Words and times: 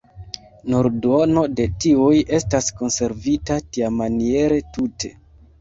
Nur 0.73 0.87
duono 1.03 1.43
de 1.59 1.67
tiuj 1.85 2.15
estas 2.39 2.71
konservita 2.81 3.59
tiamaniere 3.77 4.59
tute. 4.79 5.17